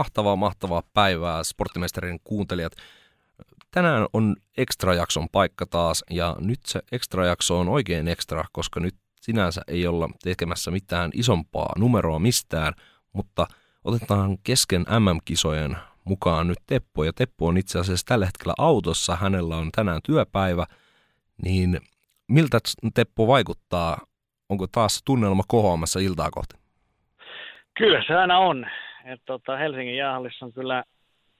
[0.00, 2.72] mahtavaa, mahtavaa päivää sporttimestarin kuuntelijat.
[3.70, 9.62] Tänään on extra-jakson paikka taas ja nyt se extra-jakso on oikein extra, koska nyt sinänsä
[9.68, 12.72] ei olla tekemässä mitään isompaa numeroa mistään,
[13.12, 13.46] mutta
[13.84, 19.56] otetaan kesken MM-kisojen mukaan nyt Teppo ja Teppo on itse asiassa tällä hetkellä autossa, hänellä
[19.56, 20.66] on tänään työpäivä,
[21.42, 21.80] niin
[22.28, 22.58] miltä
[22.94, 23.98] Teppo vaikuttaa?
[24.48, 26.56] Onko taas tunnelma kohoamassa iltaa kohti?
[27.78, 28.66] Kyllä se aina on.
[29.04, 30.84] Et tota, Helsingin jäähallissa on kyllä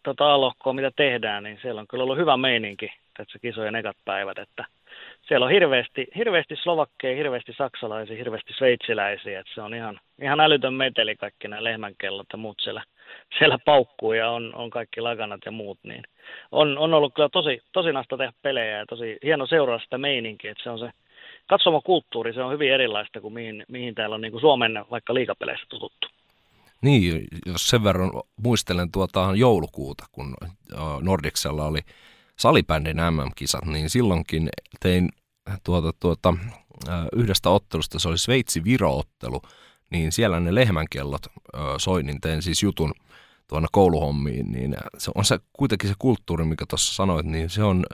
[0.02, 4.38] tota alohkoa, mitä tehdään, niin siellä on kyllä ollut hyvä meininki tässä kisojen ekat päivät,
[4.38, 4.64] että
[5.28, 10.74] siellä on hirveästi, hirveästi slovakkeja, hirveästi saksalaisia, hirveästi sveitsiläisiä, että se on ihan, ihan älytön
[10.74, 12.82] meteli kaikki nämä lehmänkellot ja muut siellä,
[13.38, 16.02] siellä paukkuu ja on, on kaikki lakanat ja muut, niin
[16.52, 20.50] on, on ollut kyllä tosi, tosi nasta tehdä pelejä ja tosi hieno seuraa sitä meininkiä,
[20.50, 20.90] että se on se
[21.46, 25.66] katsomakulttuuri, se on hyvin erilaista kuin mihin, mihin täällä on niin kuin Suomen vaikka liikapeleissä
[25.68, 26.08] tututtu.
[26.82, 28.10] Niin, jos sen verran
[28.42, 30.34] muistelen tuota joulukuuta, kun
[31.00, 31.80] Nordicsella oli
[32.36, 34.48] salibändin MM-kisat, niin silloinkin
[34.80, 35.08] tein
[35.64, 36.34] tuota, tuota,
[37.16, 39.42] yhdestä ottelusta, se oli Sveitsi-Viro-ottelu,
[39.90, 41.26] niin siellä ne lehmänkellot
[41.78, 42.92] soi, niin tein siis jutun
[43.48, 47.86] tuonne kouluhommiin, niin se on se kuitenkin se kulttuuri, mikä tuossa sanoit, niin se on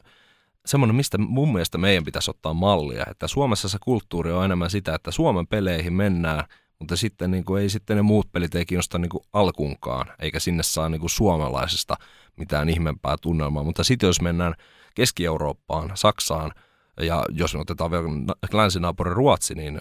[0.66, 4.94] semmoinen, mistä mun mielestä meidän pitäisi ottaa mallia, että Suomessa se kulttuuri on enemmän sitä,
[4.94, 6.44] että Suomen peleihin mennään–
[6.78, 10.40] mutta sitten niin kuin, ei sitten ne muut pelit ei kiinnosta niin kuin alkuunkaan, eikä
[10.40, 11.94] sinne saa niin kuin suomalaisesta
[12.36, 13.64] mitään ihmeempää tunnelmaa.
[13.64, 14.54] Mutta sitten jos mennään
[14.94, 16.52] Keski-Eurooppaan, Saksaan,
[17.00, 18.08] ja jos me otetaan vielä
[18.52, 19.80] länsinaapuri Ruotsi, niin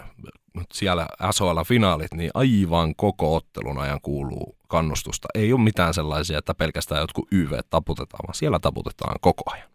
[0.72, 5.28] siellä SHL-finaalit, niin aivan koko ottelun ajan kuuluu kannustusta.
[5.34, 9.68] Ei ole mitään sellaisia, että pelkästään jotkut YV taputetaan, vaan siellä taputetaan koko ajan.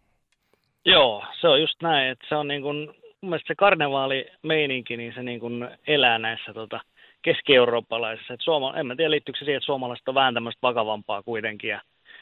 [0.84, 2.76] Joo, se on just näin, että se on niin kuin,
[3.20, 6.80] mun mielestä se karnevaalimeininki, niin se niin kuin elää näissä tota,
[7.22, 8.34] keski-eurooppalaisessa.
[8.34, 11.70] Että suoma, en mä tiedä liittyykö se siihen, että suomalaiset on vähän tämmöistä vakavampaa kuitenkin.
[11.70, 11.80] Ja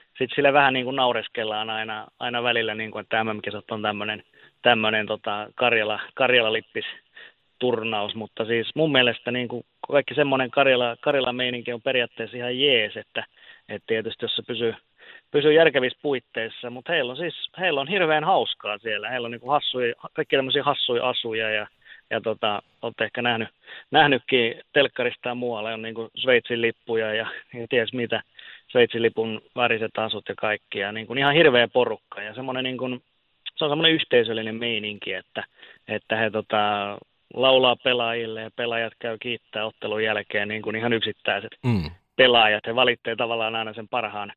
[0.08, 4.22] sitten sille vähän niin kuin naureskellaan aina, aina välillä, niin kuin, että MM-kisat on tämmöinen
[4.62, 6.84] tämmöinen tota Karjala, Karjala-lippis
[7.58, 12.58] turnaus, mutta siis mun mielestä niin kuin kaikki semmoinen Karjala, Karjala meininki on periaatteessa ihan
[12.58, 13.24] jees, että,
[13.68, 14.74] että tietysti jos se pysyy,
[15.30, 19.10] pysyy järkevissä puitteissa, mutta heillä on siis heillä on hirveän hauskaa siellä.
[19.10, 21.66] Heillä on niin kuin hassuja, kaikki tämmöisiä hassuja asuja ja
[22.10, 23.48] ja tota, olette ehkä nähnyt,
[23.90, 28.22] nähnytkin telkkarista ja muualla on niin kuin Sveitsin lippuja ja, ja ties mitä,
[28.68, 32.78] Sveitsin lipun väriset asut ja kaikki ja niin kuin ihan hirveä porukka ja semmoinen niin
[32.78, 33.02] kuin,
[33.56, 35.44] se on semmoinen yhteisöllinen meininki, että,
[35.88, 36.98] että he tota,
[37.34, 41.90] laulaa pelaajille ja pelaajat käy kiittää ottelun jälkeen niin kuin ihan yksittäiset mm.
[42.16, 42.66] pelaajat.
[42.66, 44.32] He valittee tavallaan aina sen parhaan,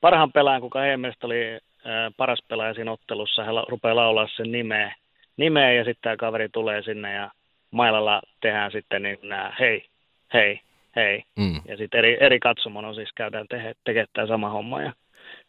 [0.00, 3.44] parhaan pelaajan, kuka heidän mielestä oli ää, paras pelaaja siinä ottelussa.
[3.44, 4.94] He la, rupeaa laulaa sen nimeä
[5.36, 7.30] nimeä ja sitten tämä kaveri tulee sinne ja
[7.70, 9.86] mailalla tehdään sitten niin nämä hei,
[10.32, 10.60] hei,
[10.96, 11.24] hei.
[11.38, 11.60] Mm.
[11.68, 14.92] Ja sitten eri, eri katsomon on siis käydään te- tekemään tämä sama homma ja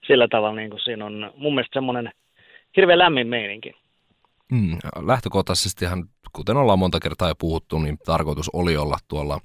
[0.08, 2.12] sillä tavalla niin kuin siinä on mun mielestä semmoinen
[2.78, 3.74] hirveän lämmin meininki.
[4.52, 9.40] Mm, lähtökohtaisestihan, kuten ollaan monta kertaa jo puhuttu, niin tarkoitus oli olla tuolla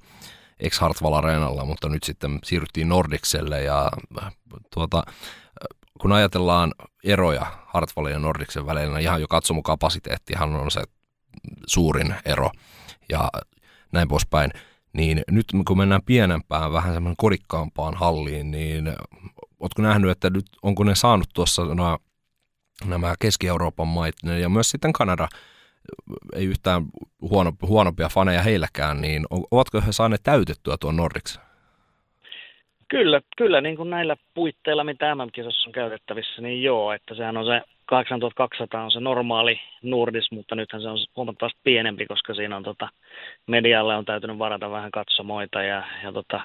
[0.59, 3.89] ex Hartwall Areenalla, mutta nyt sitten siirryttiin Nordikselle ja
[4.73, 5.03] tuota,
[6.01, 6.71] kun ajatellaan
[7.03, 10.83] eroja Hartwallin ja Nordiksen välillä, niin ihan jo katsomukapasiteettihan on se
[11.67, 12.51] suurin ero
[13.09, 13.29] ja
[13.91, 14.51] näin poispäin.
[14.93, 18.93] Niin nyt kun mennään pienempään, vähän semmoinen kodikkaampaan halliin, niin
[19.59, 21.97] oletko nähnyt, että nyt onko ne saanut tuossa nämä,
[22.85, 25.27] nämä Keski-Euroopan maat ja myös sitten Kanada,
[26.33, 26.85] ei yhtään
[27.21, 31.42] huono, huonompia faneja heilläkään, niin ovatko he saaneet täytettyä tuon Nordiksen?
[32.93, 37.45] Kyllä, kyllä niin kuin näillä puitteilla, mitä MM-kisossa on käytettävissä, niin joo, että sehän on
[37.45, 42.63] se 8200 on se normaali Nordis, mutta nythän se on huomattavasti pienempi, koska siinä on
[42.63, 42.89] tota,
[43.47, 46.41] medialle on täytynyt varata vähän katsomoita ja, ja tota,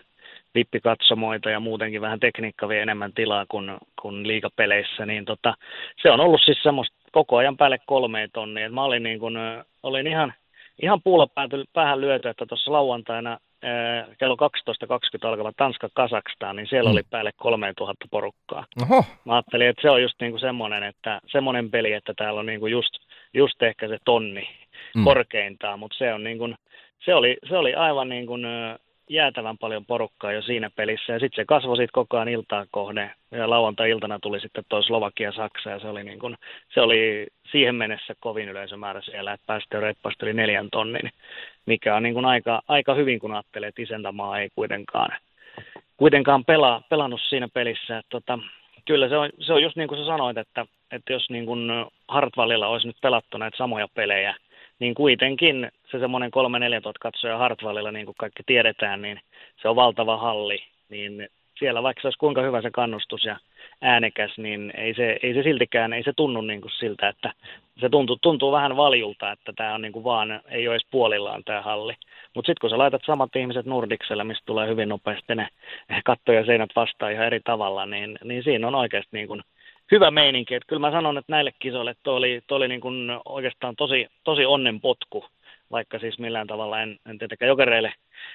[0.55, 5.55] vippikatsomoita ja muutenkin vähän tekniikka vie enemmän tilaa kuin, kuin liikapeleissä, niin tota,
[6.03, 8.71] se on ollut siis semmoista koko ajan päälle kolme tonnia.
[8.71, 9.39] Mä olin, niin kun,
[9.83, 10.35] olin ihan,
[10.83, 11.29] ihan puulla
[11.73, 13.39] päähän lyöty, että tuossa lauantaina
[14.19, 14.37] kello
[15.23, 16.93] 12.20 alkava Tanska-Kasakstaan, niin siellä mm.
[16.93, 18.65] oli päälle 3000 porukkaa.
[18.83, 19.05] Oho.
[19.25, 22.67] Mä ajattelin, että se on just niinku semmoinen, että semmoinen peli, että täällä on niinku
[22.67, 22.93] just,
[23.35, 24.49] just ehkä se tonni
[24.97, 25.05] mm.
[25.05, 26.55] korkeintaan, mutta se on niinku,
[27.05, 28.47] se oli, se oli aivan niin kuin,
[29.09, 31.13] jäätävän paljon porukkaa jo siinä pelissä.
[31.13, 33.11] Ja sitten se kasvoi siitä koko ajan iltaa kohde.
[33.31, 36.37] Ja lauantai-iltana tuli sitten tuo Slovakia-Saksa ja se oli, niin kuin,
[36.75, 41.11] se oli siihen mennessä kovin yleisömäärä siellä, että päästiin reippaasti yli neljän tonnin,
[41.67, 45.11] mikä on niin kuin aika, aika hyvin, kun ajattelee, että isäntämaa ei kuitenkaan,
[45.97, 47.99] kuitenkaan pela, pelannut siinä pelissä.
[47.99, 48.39] Että tota,
[48.85, 51.71] kyllä se on, se on just niin kuin sä sanoit, että, että jos niin kuin
[52.09, 54.35] Hartwallilla olisi nyt pelattu näitä samoja pelejä–
[54.79, 59.21] niin kuitenkin se semmoinen 3 4 katsoja Hartwallilla, niin kuin kaikki tiedetään, niin
[59.63, 61.29] se on valtava halli, niin
[61.59, 63.37] siellä vaikka se olisi kuinka hyvä se kannustus ja
[63.83, 67.33] äänekäs, niin ei se, ei se siltikään, ei se tunnu niin kuin siltä, että
[67.81, 71.45] se tuntuu, tuntuu vähän valjulta, että tämä on niin kuin vaan, ei ole edes puolillaan
[71.45, 71.95] tämä halli.
[72.35, 75.49] Mutta sitten kun sä laitat samat ihmiset Nordikselle, mistä tulee hyvin nopeasti ne
[76.05, 79.43] katto ja seinät vastaan ihan eri tavalla, niin, niin siinä on oikeasti niin kuin
[79.93, 80.55] hyvä meininki.
[80.55, 84.07] Et kyllä mä sanon, että näille kisoille toi oli, toi oli niin kuin oikeastaan tosi,
[84.25, 85.25] tosi onnenpotku,
[85.71, 87.93] vaikka siis millään tavalla en, en tietenkään jokereille,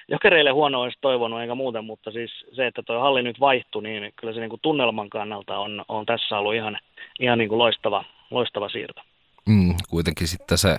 [0.08, 4.12] jokereille huono olisi toivonut eikä muuten, mutta siis se, että tuo halli nyt vaihtui, niin
[4.16, 6.78] kyllä se niin kuin tunnelman kannalta on, on tässä ollut ihan,
[7.20, 9.00] ihan niin kuin loistava, loistava siirto.
[9.48, 10.76] Mm, kuitenkin sitten se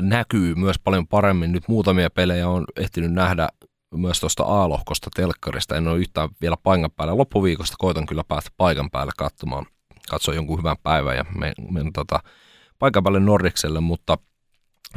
[0.00, 1.52] näkyy myös paljon paremmin.
[1.52, 3.48] Nyt muutamia pelejä on ehtinyt nähdä
[3.94, 5.76] myös tuosta A-lohkosta telkkarista.
[5.76, 7.16] En ole yhtään vielä paikan päällä.
[7.16, 9.66] Loppuviikosta koitan kyllä päästä paikan päälle katsomaan,
[10.10, 12.20] katsoa jonkun hyvän päivän ja menen, men, tota,
[12.78, 14.18] paikan päälle Nordikselle, mutta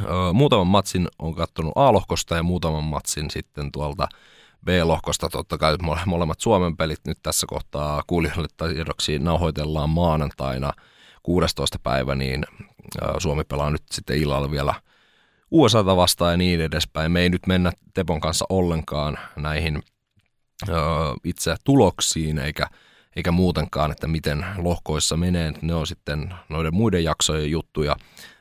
[0.00, 4.08] ö, muutaman matsin on katsonut A-lohkosta ja muutaman matsin sitten tuolta
[4.64, 5.28] B-lohkosta.
[5.28, 5.76] Totta kai
[6.06, 10.72] molemmat Suomen pelit nyt tässä kohtaa kuulijoille tiedoksi nauhoitellaan maanantaina–
[11.22, 11.78] 16.
[11.82, 12.44] päivä, niin
[13.18, 14.74] Suomi pelaa nyt sitten illalla vielä
[15.50, 17.12] USAta vastaan ja niin edespäin.
[17.12, 19.82] Me ei nyt mennä Tepon kanssa ollenkaan näihin
[21.24, 22.66] itse tuloksiin eikä,
[23.16, 25.52] eikä muutenkaan, että miten lohkoissa menee.
[25.62, 27.96] Ne on sitten noiden muiden jaksojen juttuja,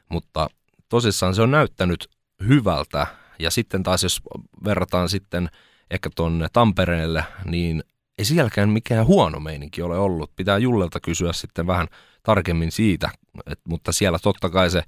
[0.10, 0.50] mutta
[0.90, 2.10] tosissaan se on näyttänyt
[2.48, 3.08] hyvältä.
[3.40, 4.22] Ja sitten taas jos
[4.64, 5.50] verrataan sitten
[5.92, 7.84] ehkä tuonne Tampereelle, niin
[8.18, 10.36] ei sielläkään mikään huono meininki ole ollut.
[10.36, 11.88] Pitää Jullelta kysyä sitten vähän
[12.24, 13.10] tarkemmin siitä,
[13.46, 14.84] et, mutta siellä totta kai se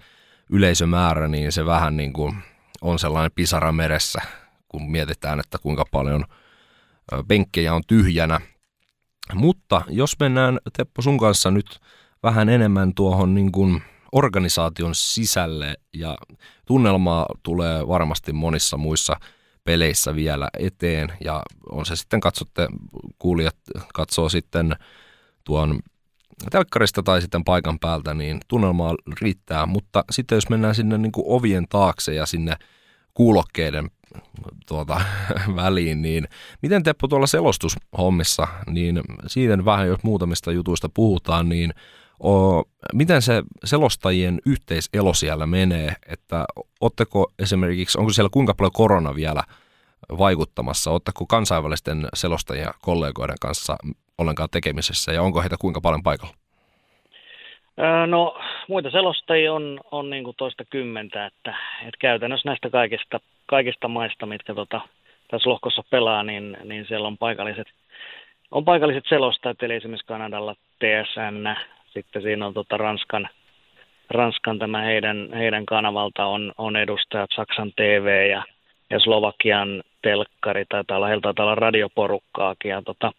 [0.50, 2.36] yleisömäärä, niin se vähän niin kuin
[2.81, 4.22] on sellainen pisara meressä,
[4.68, 6.25] kun mietitään, että kuinka paljon
[7.27, 8.42] penkkejä on tyhjänä.
[9.33, 11.79] Mutta jos mennään Teppo sun kanssa nyt
[12.23, 13.81] vähän enemmän tuohon niin kuin
[14.12, 16.18] organisaation sisälle ja
[16.65, 19.15] tunnelmaa tulee varmasti monissa muissa
[19.63, 22.68] peleissä vielä eteen ja on se sitten katsotte,
[23.19, 23.56] kuulijat
[23.94, 24.75] katsoo sitten
[25.44, 25.79] tuon
[26.51, 29.65] telkkarista tai sitten paikan päältä, niin tunnelmaa riittää.
[29.65, 32.56] Mutta sitten jos mennään sinne niin kuin ovien taakse ja sinne
[33.13, 33.91] kuulokkeiden
[34.68, 35.02] tuota,
[35.56, 36.28] väliin, niin
[36.62, 41.74] miten Teppo tuolla selostushommissa, niin siitä vähän jos muutamista jutuista puhutaan, niin
[42.24, 42.63] o,
[42.94, 46.46] miten se selostajien yhteiselo siellä menee, että
[46.81, 49.44] otteko esimerkiksi, onko siellä kuinka paljon korona vielä
[50.18, 53.78] vaikuttamassa, otteko kansainvälisten selostajien kollegoiden kanssa
[54.18, 56.40] ollenkaan tekemisessä ja onko heitä kuinka paljon paikalla?
[58.07, 58.38] No
[58.68, 64.25] muita selostajia on, on niin kuin toista kymmentä, että, että käytännössä näistä kaikista, kaikista maista,
[64.25, 64.81] mitkä tota,
[65.28, 67.68] tässä lohkossa pelaa, niin, niin siellä on paikalliset,
[68.51, 71.56] on paikalliset selostajat, eli esimerkiksi Kanadalla TSN,
[71.94, 73.30] sitten siinä on tota Ranskan,
[74.10, 78.44] Ranskan tämä heidän, heidän kanavalta on, on edustajat Saksan TV ja,
[78.89, 83.12] ja Slovakian telkkari, taitaa olla, heillä taitaa olla radioporukkaakin, ja tota,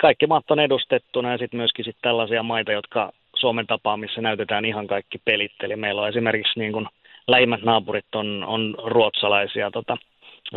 [0.00, 4.86] kaikki maat on edustettuna ja sitten myöskin sit tällaisia maita, jotka Suomen tapaamissa näytetään ihan
[4.86, 5.52] kaikki pelit.
[5.62, 6.86] Eli meillä on esimerkiksi niin kuin
[7.28, 9.96] lähimmät naapurit on, on ruotsalaisia tota,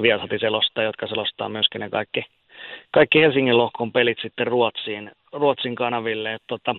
[0.01, 2.25] Viasati-selosta, jotka selostaa myöskin ne kaikki,
[2.91, 6.33] kaikki Helsingin lohkon pelit sitten Ruotsiin, Ruotsin kanaville.
[6.33, 6.75] Et, tota,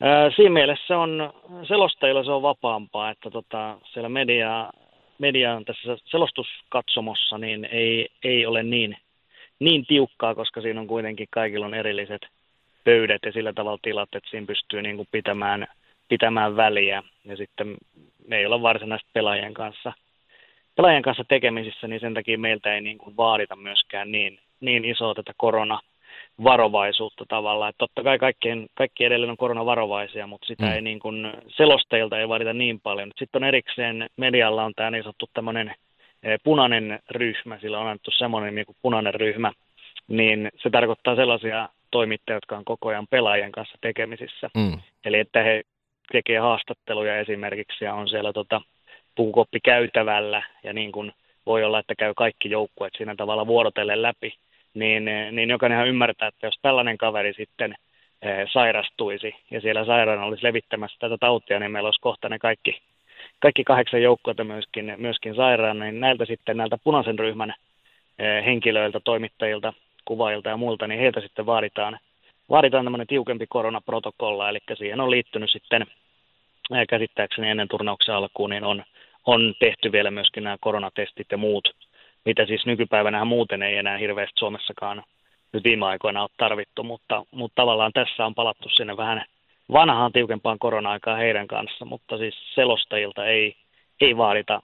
[0.00, 1.32] ää, siinä mielessä on,
[1.68, 4.70] selostajilla se on vapaampaa, että tota, siellä media,
[5.18, 8.96] media on tässä selostuskatsomossa, niin ei, ei ole niin,
[9.58, 12.26] niin tiukkaa, koska siinä on kuitenkin kaikilla on erilliset
[12.84, 15.66] pöydät ja sillä tavalla tilat, että siinä pystyy niin kuin pitämään,
[16.08, 17.02] pitämään väliä.
[17.24, 17.76] Ja sitten
[18.28, 19.92] me ei olla varsinaisesti pelaajien kanssa,
[20.76, 25.14] pelaajien kanssa tekemisissä, niin sen takia meiltä ei niin kuin vaadita myöskään niin, niin isoa
[25.14, 27.70] tätä koronavarovaisuutta tavallaan.
[27.70, 30.72] Että totta kai kaikkien, kaikki edelleen on koronavarovaisia, mutta sitä mm.
[30.72, 33.10] ei niin kuin, selostajilta ei vaadita niin paljon.
[33.18, 35.74] Sitten on erikseen, medialla on tämä niin sanottu tämmöinen
[36.22, 39.52] eh, punainen ryhmä, sillä on annettu semmoinen niin kuin punainen ryhmä,
[40.08, 44.50] niin se tarkoittaa sellaisia toimittajia, jotka on koko ajan pelaajien kanssa tekemisissä.
[44.54, 44.78] Mm.
[45.04, 45.62] Eli että he
[46.12, 48.60] tekee haastatteluja esimerkiksi ja on siellä tota,
[49.14, 51.12] puukoppi käytävällä ja niin kuin
[51.46, 54.34] voi olla, että käy kaikki joukkueet siinä tavalla vuorotellen läpi,
[54.74, 57.74] niin, niin jokainenhan ymmärtää, että jos tällainen kaveri sitten
[58.22, 62.80] eh, sairastuisi ja siellä sairaana olisi levittämässä tätä tautia, niin meillä olisi kohta ne kaikki,
[63.38, 67.54] kaikki kahdeksan joukkuetta myöskin, myöskin sairaana, niin näiltä sitten näiltä punaisen ryhmän
[68.18, 69.72] eh, henkilöiltä, toimittajilta
[70.04, 71.98] kuvaajilta ja muilta, niin heiltä sitten vaaditaan,
[72.50, 75.86] vaaditaan tämmöinen tiukempi koronaprotokolla, eli siihen on liittynyt sitten
[76.88, 78.84] käsittääkseni ennen turnauksen alkuun, niin on,
[79.26, 81.68] on tehty vielä myöskin nämä koronatestit ja muut,
[82.24, 85.02] mitä siis nykypäivänä muuten ei enää hirveästi Suomessakaan
[85.52, 89.24] nyt viime aikoina ole tarvittu, mutta, mutta tavallaan tässä on palattu sinne vähän
[89.72, 93.56] vanhaan tiukempaan korona-aikaan heidän kanssa, mutta siis selostajilta ei,
[94.00, 94.62] ei vaadita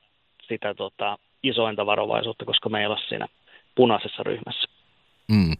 [0.49, 3.27] sitä tota, isointa varovaisuutta, koska me ei siinä
[3.75, 4.78] punaisessa ryhmässä.
[5.33, 5.57] Mm.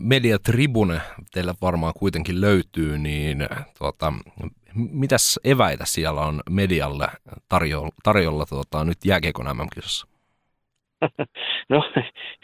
[0.00, 1.00] Mediatribune
[1.32, 3.38] teillä varmaan kuitenkin löytyy, niin
[3.78, 4.12] tuota,
[4.74, 7.06] mitäs eväitä siellä on medialle
[7.48, 10.06] tarjolla, tarjolla tuota, nyt jääkiekon MM-kisassa?
[11.68, 11.82] No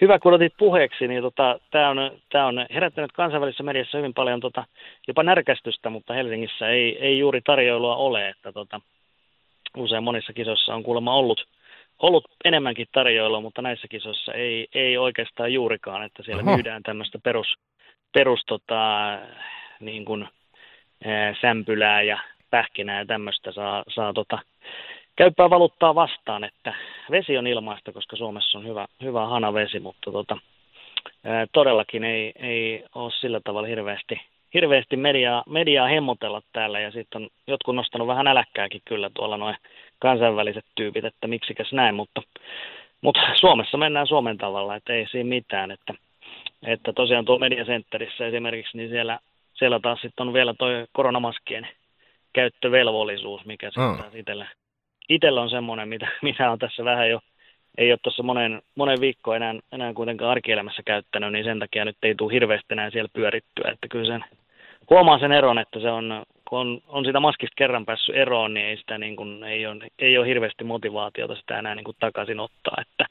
[0.01, 1.99] hyvä, kun otit puheeksi, niin tota, tämä on,
[2.49, 4.65] on herättänyt kansainvälisessä mediassa hyvin paljon tota,
[5.09, 8.81] jopa närkästystä, mutta Helsingissä ei, ei juuri tarjoilua ole, että tota,
[9.77, 11.47] usein monissa kisoissa on kuulemma ollut,
[11.99, 16.55] ollut enemmänkin tarjoilua, mutta näissä kisoissa ei, ei oikeastaan juurikaan, että siellä Oho.
[16.55, 17.55] myydään tämmöistä perus,
[18.13, 19.19] perus tota,
[19.81, 20.29] niin kuin,
[21.05, 22.19] ää, sämpylää ja
[22.51, 24.39] pähkinää ja tämmöistä saa, saa tota,
[25.17, 26.75] käyppää valuuttaa vastaan, että
[27.11, 30.39] vesi on ilmaista, koska Suomessa on hyvä, hyvä hanavesi, mutta tota,
[31.25, 34.21] ää, todellakin ei, ei ole sillä tavalla hirveästi,
[34.55, 39.57] hirveästi mediaa, mediaa hemmotella täällä ja sitten on jotkut nostanut vähän äläkkääkin kyllä tuolla noin
[39.99, 42.23] kansainväliset tyypit, että miksikäs näin, mutta,
[43.01, 45.95] mutta Suomessa mennään Suomen tavalla, että ei siinä mitään, että,
[46.67, 49.19] että tosiaan tuo mediacenterissä esimerkiksi, niin siellä,
[49.55, 51.69] siellä taas sitten on vielä tuo koronamaskien
[52.33, 54.15] käyttövelvollisuus, mikä sitten oh.
[54.15, 54.47] itsellä,
[55.09, 57.21] itsellä on semmoinen, mitä, mitä on tässä vähän jo,
[57.79, 61.97] ei ole tuossa monen, monen viikko enää, enää kuitenkaan arkielämässä käyttänyt, niin sen takia nyt
[62.03, 64.25] ei tule hirveästi enää siellä pyörittyä, että kyllä sen,
[64.91, 68.67] huomaa sen eron, että se on, kun on, on sitä maskista kerran päässyt eroon, niin
[68.67, 72.41] ei, sitä niin kuin, ei, ole, ei ole hirveästi motivaatiota sitä enää niin kuin takaisin
[72.41, 72.77] ottaa.
[72.81, 73.07] Että,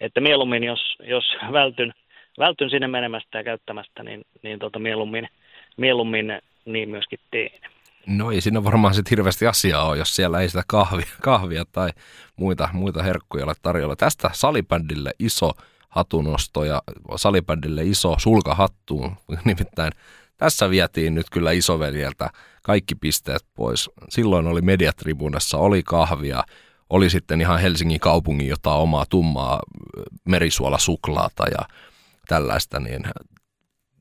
[0.00, 1.94] että mieluummin, jos, jos vältyn,
[2.38, 5.28] vältyn sinne menemästä ja käyttämästä, niin, niin tota mieluummin,
[5.76, 6.32] mieluummin
[6.64, 7.60] niin myöskin teen.
[8.06, 11.90] No ei siinä varmaan sitten hirveästi asiaa ole, jos siellä ei sitä kahvia, kahvia tai
[12.36, 13.96] muita, muita herkkuja ole tarjolla.
[13.96, 15.52] Tästä salibändille iso
[15.88, 16.82] hatunosto ja
[17.16, 19.16] salibändille iso sulka hattuun.
[19.44, 19.92] Nimittäin
[20.38, 22.30] tässä vietiin nyt kyllä isoveljeltä
[22.62, 23.90] kaikki pisteet pois.
[24.08, 26.42] Silloin oli mediatribunassa, oli kahvia,
[26.90, 29.60] oli sitten ihan Helsingin kaupungin jotain omaa tummaa
[30.28, 31.66] merisuola suklaata ja
[32.28, 33.02] tällaista, niin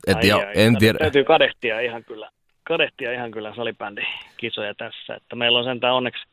[0.07, 0.99] et, ai, ai, en tiedä.
[0.99, 2.29] Täytyy kadehtia ihan kyllä,
[2.63, 6.23] kadehtia ihan kyllä salibändin kisoja tässä, että meillä on sentään onneksi,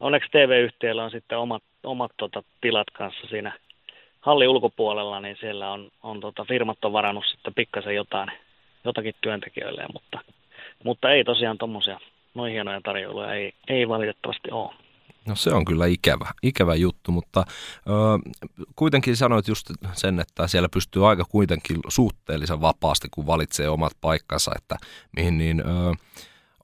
[0.00, 3.58] onneksi TV-yhtiöllä on sitten omat, omat tota, tilat kanssa siinä
[4.20, 8.30] halli ulkopuolella, niin siellä on, on tota, firmat on varannut sitten pikkasen jotain,
[8.86, 10.18] jotakin työntekijöille, mutta,
[10.84, 12.00] mutta ei tosiaan tuommoisia
[12.34, 14.74] noin hienoja tarjouluja ei, ei valitettavasti ole.
[15.26, 17.44] No se on kyllä ikävä, ikävä juttu, mutta
[17.86, 17.92] ö,
[18.76, 24.52] kuitenkin sanoit just sen, että siellä pystyy aika kuitenkin suhteellisen vapaasti, kun valitsee omat paikkansa,
[24.56, 24.76] että
[25.16, 25.60] mihin niin...
[25.60, 25.94] Ö,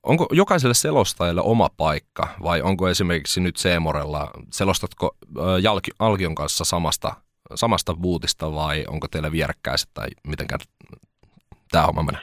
[0.02, 5.16] onko jokaiselle selostajalle oma paikka vai onko esimerkiksi nyt Seemorella, selostatko
[5.62, 7.14] Jalki, Alkion kanssa samasta,
[7.54, 10.60] samasta buutista vai onko teillä vierekkäiset tai mitenkään
[11.72, 12.22] tämä homma menee?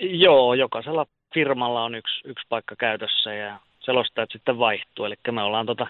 [0.00, 5.04] Joo, jokaisella firmalla on yksi, yksi paikka käytössä ja selostajat sitten vaihtuu.
[5.04, 5.86] Eli me ollaan, tota,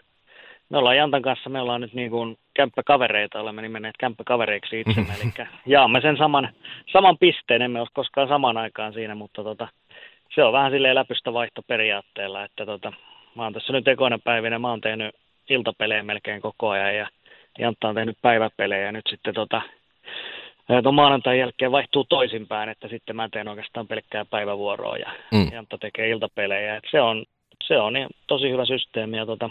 [0.68, 5.32] me ollaan Jantan kanssa, me ollaan nyt niin kuin kämppäkavereita, olemme nimenneet kämppäkavereiksi itsemme, eli
[5.66, 6.48] jaamme sen saman,
[6.92, 9.68] saman pisteen, emme ole koskaan samaan aikaan siinä, mutta tota,
[10.34, 12.92] se on vähän silleen läpystä vaihtoperiaatteella, että tota,
[13.34, 15.14] mä oon tässä nyt ekoina päivinä, mä oon tehnyt
[15.50, 17.08] iltapelejä melkein koko ajan ja
[17.58, 19.62] Jantta on tehnyt päiväpelejä ja nyt sitten tota,
[20.82, 25.52] tuon maanantain jälkeen vaihtuu toisinpäin, että sitten mä teen oikeastaan pelkkää päivävuoroa ja mm.
[25.52, 26.76] Jantta tekee iltapelejä.
[26.76, 27.24] Et se on,
[27.64, 27.94] se on
[28.26, 29.50] tosi hyvä systeemi ja tota,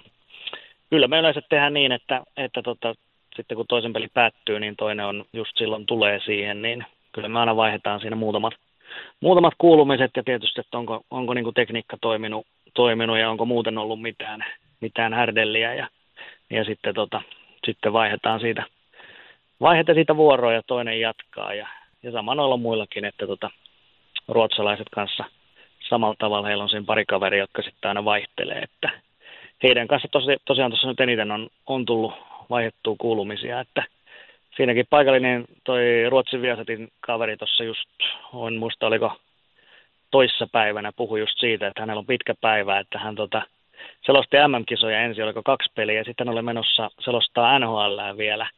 [0.89, 2.95] kyllä me yleensä tehdään niin, että, että tota,
[3.36, 7.39] sitten kun toisen peli päättyy, niin toinen on just silloin tulee siihen, niin kyllä me
[7.39, 8.53] aina vaihdetaan siinä muutamat,
[9.22, 13.77] muutamat kuulumiset ja tietysti, että onko, onko niin kuin tekniikka toiminut, toiminut ja onko muuten
[13.77, 14.45] ollut mitään,
[14.81, 15.88] mitään härdelliä ja,
[16.50, 17.22] ja sitten, tota,
[17.65, 18.63] sitten vaihdetaan siitä
[19.62, 21.53] vaihetta siitä vuoroa ja toinen jatkaa.
[21.53, 21.67] Ja,
[22.03, 23.50] ja sama noilla muillakin, että tota,
[24.27, 25.24] ruotsalaiset kanssa
[25.89, 28.59] samalla tavalla heillä on siinä pari kaveria, jotka sitten aina vaihtelee.
[28.59, 28.89] Että
[29.63, 32.13] heidän kanssa tosi, tosiaan tuossa nyt eniten on, on tullut
[32.50, 33.83] vaihdettua kuulumisia, että
[34.57, 37.89] siinäkin paikallinen toi Ruotsin Viasatin kaveri tuossa just,
[38.33, 39.12] on muista oliko
[40.12, 43.41] toissa päivänä, puhui just siitä, että hänellä on pitkä päivä, että hän tota,
[44.05, 48.47] selosti MM-kisoja ensin, oliko kaksi peliä, ja sitten oli menossa selostaa NHL vielä–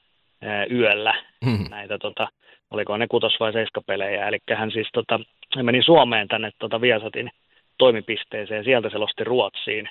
[0.71, 1.15] yöllä
[1.45, 1.65] mm.
[1.69, 2.27] näitä, tota,
[2.71, 4.27] oliko ne kutos- vai seiskapelejä.
[4.27, 5.19] Eli hän siis tota,
[5.63, 7.31] meni Suomeen tänne tota, Viasatin
[7.77, 9.89] toimipisteeseen, sieltä selosti Ruotsiin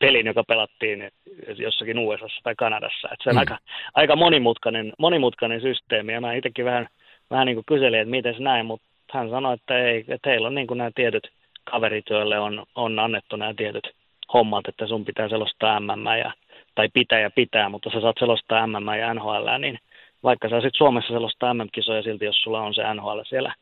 [0.00, 1.10] pelin, joka pelattiin
[1.56, 3.08] jossakin USA tai Kanadassa.
[3.12, 3.38] Et se on mm.
[3.38, 3.58] aika,
[3.94, 6.88] aika monimutkainen, monimutkainen systeemi, ja mä itsekin vähän,
[7.30, 10.48] vähän niin kuin kyselin, että miten se näin, mutta hän sanoi, että, ei, että heillä
[10.48, 11.28] on niin kuin nämä tietyt
[11.64, 13.90] kaverit, joille on, on annettu nämä tietyt
[14.32, 16.32] hommat, että sun pitää selostaa MM ja
[16.74, 19.78] tai pitää ja pitää, mutta sä saat selostaa MM ja NHL, niin
[20.22, 23.54] vaikka sä sit Suomessa selostaa MM-kisoja silti, jos sulla on se NHL siellä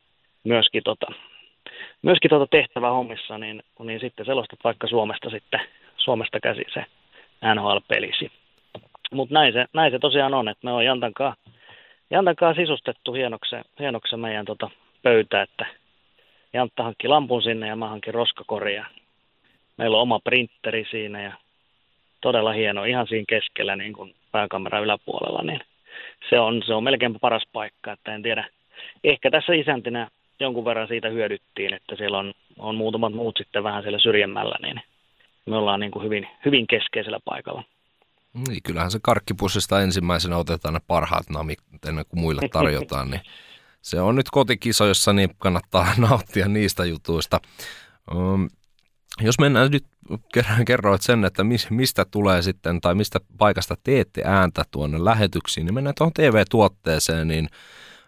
[0.43, 1.07] myöskin, tota,
[2.01, 5.59] myöskin tota tehtävä hommissa, niin, niin sitten selostat vaikka Suomesta sitten,
[5.97, 6.85] Suomesta käsi se
[7.55, 8.31] NHL-pelisi.
[9.11, 11.35] Mutta näin se, näin se tosiaan on, että me on Jantankaan
[12.11, 14.69] Jantakaa sisustettu hienoksi, hienoksi meidän tota,
[15.03, 15.65] pöytä, että
[16.53, 18.85] Jantta hankki lampun sinne ja mä hankin roskakoria.
[19.77, 21.33] Meillä on oma printeri siinä ja
[22.21, 25.59] todella hieno, ihan siinä keskellä niin kuin pääkamera yläpuolella, niin
[26.29, 28.49] se on, se on melkein paras paikka, että en tiedä.
[29.03, 30.09] Ehkä tässä isäntinä
[30.39, 34.81] jonkun verran siitä hyödyttiin, että siellä on, on muutamat muut sitten vähän siellä syrjemmällä, niin
[35.45, 37.63] me ollaan niin kuin hyvin, hyvin keskeisellä paikalla.
[38.47, 43.21] Niin, kyllähän se karkkipussista ensimmäisenä otetaan ne parhaat namit ennen kuin muille tarjotaan, niin
[43.81, 47.39] se on nyt kotikisoissa, niin kannattaa nauttia niistä jutuista.
[49.19, 49.85] Jos mennään nyt,
[50.65, 55.93] kerroit sen, että mistä tulee sitten, tai mistä paikasta teette ääntä tuonne lähetyksiin, niin mennään
[55.97, 57.49] tuohon TV-tuotteeseen, niin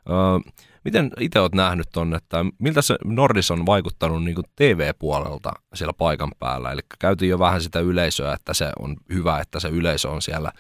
[0.10, 5.94] uh, miten itse olet nähnyt tuonne, että miltä se Nordis on vaikuttanut niin TV-puolelta siellä
[5.94, 10.10] paikan päällä, eli käytiin jo vähän sitä yleisöä, että se on hyvä, että se yleisö
[10.10, 10.52] on siellä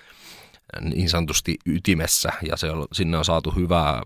[0.82, 4.02] niin sanotusti ytimessä, ja se on, sinne on saatu hyvää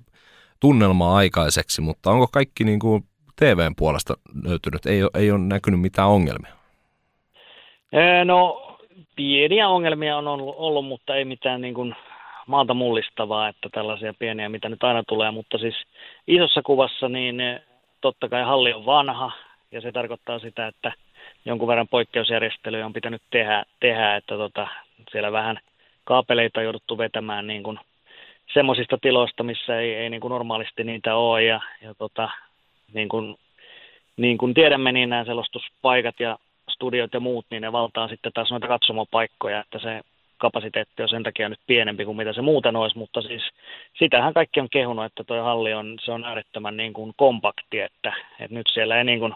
[0.60, 3.08] tunnelmaa aikaiseksi, mutta onko kaikki niin kuin
[3.39, 4.13] TVn puolesta
[4.44, 4.86] löytynyt?
[4.86, 6.53] Ei, ole, ei ole näkynyt mitään ongelmia.
[8.25, 8.67] No,
[9.15, 11.96] pieniä ongelmia on ollut, ollut mutta ei mitään niin kuin
[12.48, 15.75] maata mullistavaa, että tällaisia pieniä, mitä nyt aina tulee, mutta siis
[16.27, 17.41] isossa kuvassa niin
[18.01, 19.32] totta kai halli on vanha
[19.72, 20.91] ja se tarkoittaa sitä, että
[21.46, 24.67] jonkun verran poikkeusjärjestelyjä on pitänyt tehdä, tehdä että tota,
[25.12, 25.60] siellä vähän
[26.03, 27.79] kaapeleita on jouduttu vetämään niin kuin
[28.53, 31.44] semmoisista tiloista, missä ei, ei niin kuin normaalisti niitä ole.
[31.44, 32.29] Ja, ja tota,
[32.94, 33.36] niin, kuin,
[34.17, 36.38] niin kuin tiedämme, niin nämä selostuspaikat ja
[36.70, 40.01] studiot ja muut, niin ne valtaa sitten taas noita katsomopaikkoja, että se
[40.38, 43.44] kapasiteetti on sen takia nyt pienempi kuin mitä se muuten olisi, mutta siis
[44.00, 48.13] sitähän kaikki on kehunut, että tuo halli on, se on äärettömän niin kuin kompakti, että,
[48.39, 49.34] että nyt siellä ei niin kuin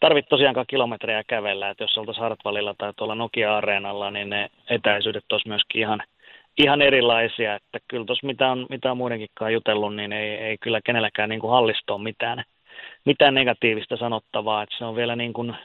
[0.00, 5.48] tarvitse tosiaankaan kilometrejä kävellä, että jos oltaisiin Hartwallilla tai tuolla Nokia-areenalla, niin ne etäisyydet olisi
[5.48, 6.02] myöskin ihan–
[6.58, 10.80] ihan erilaisia, että kyllä tuossa mitä on, mitä on muidenkin jutellut, niin ei, ei kyllä
[10.84, 12.44] kenelläkään niin kuin hallistoa mitään,
[13.06, 15.56] mitään negatiivista sanottavaa, että se on vielä niin kuin,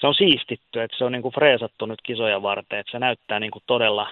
[0.00, 3.40] se on siistitty, että se on niin kuin freesattu nyt kisoja varten, että se näyttää
[3.40, 4.08] niin kuin todella,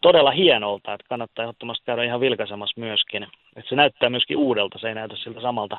[0.00, 3.22] todella hienolta, että kannattaa ehdottomasti käydä ihan vilkaisemassa myöskin,
[3.56, 5.78] että se näyttää myöskin uudelta, se ei näytä siltä samalta,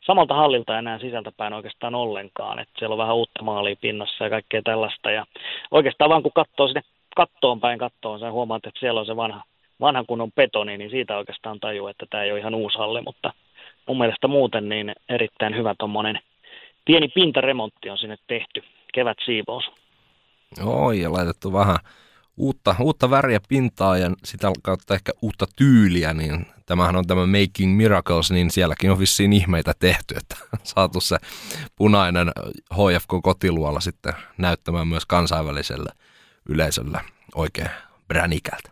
[0.00, 4.62] samalta hallilta enää sisältäpäin oikeastaan ollenkaan, että siellä on vähän uutta maalia pinnassa ja kaikkea
[4.62, 5.26] tällaista, ja
[5.70, 6.82] oikeastaan vaan kun katsoo sinne
[7.16, 9.42] kattoon päin kattoon, sä huomaat, että siellä on se vanha,
[9.80, 13.32] vanha kunnon betoni, niin siitä oikeastaan tajuu, että tämä ei ole ihan uusi halli, mutta
[13.90, 16.20] mun mielestä muuten niin erittäin hyvä tuommoinen
[16.84, 18.62] pieni pintaremontti on sinne tehty,
[18.94, 19.64] kevät siivous.
[20.58, 21.76] Joo, ja laitettu vähän
[22.36, 27.76] uutta, uutta väriä pintaa ja sitä kautta ehkä uutta tyyliä, niin tämähän on tämä Making
[27.76, 30.36] Miracles, niin sielläkin on vissiin ihmeitä tehty, että
[30.74, 31.16] saatu se
[31.76, 32.28] punainen
[32.74, 35.90] HFK kotiluola sitten näyttämään myös kansainväliselle
[36.48, 37.00] yleisöllä
[37.34, 37.70] oikein
[38.08, 38.70] bränikältä.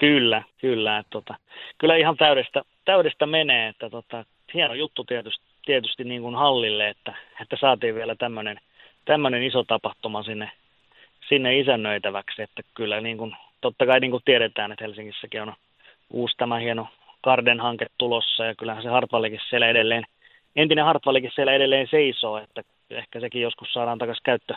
[0.00, 0.98] Kyllä, kyllä.
[0.98, 1.34] Että, tota,
[1.78, 7.14] kyllä ihan täydestä, täydestä menee, että tota, hieno juttu tietysti, tietysti niin kuin hallille, että,
[7.42, 8.14] että saatiin vielä
[9.04, 10.50] tämmöinen iso tapahtuma sinne,
[11.28, 15.54] sinne isännöitäväksi, että kyllä niin kuin, totta kai niin kuin tiedetään, että Helsingissäkin on
[16.10, 16.88] uusi tämä hieno
[17.24, 20.04] Garden-hanke tulossa ja kyllähän se Hartwallikin siellä edelleen,
[20.56, 24.54] entinen Hartwallikin siellä edelleen seisoo, että ehkä sekin joskus saadaan takaisin käyttö,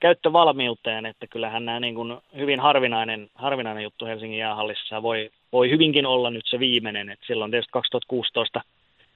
[0.00, 6.06] käyttövalmiuteen, että kyllähän nämä niin kuin hyvin harvinainen, harvinainen juttu Helsingin jäähallissa voi, voi hyvinkin
[6.06, 8.60] olla nyt se viimeinen, että silloin tietysti 2016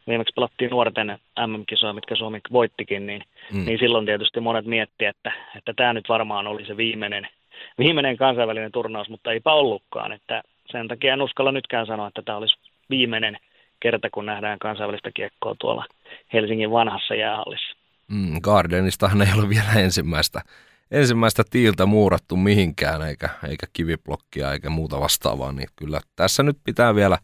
[0.08, 3.64] viimeksi pelattiin nuorten MM-kisoja, mitkä Suomi voittikin, niin, mm.
[3.64, 7.28] niin silloin tietysti monet miettii, että, että tämä nyt varmaan oli se viimeinen,
[7.78, 10.42] viimeinen kansainvälinen turnaus, mutta eipä ollutkaan, että
[10.72, 12.56] sen takia en uskalla nytkään sanoa, että tämä olisi
[12.90, 13.36] viimeinen
[13.80, 15.84] kerta, kun nähdään kansainvälistä kiekkoa tuolla
[16.32, 17.76] Helsingin vanhassa jäähallissa.
[18.08, 20.40] Mm, Gardenistahan ei ole vielä ensimmäistä
[20.90, 26.94] ensimmäistä tiiltä muurattu mihinkään, eikä, eikä kiviblokkia eikä muuta vastaavaa, niin kyllä tässä nyt pitää
[26.94, 27.18] vielä